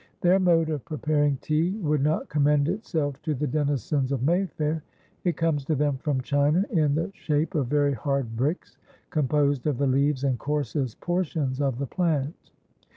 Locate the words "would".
1.77-2.01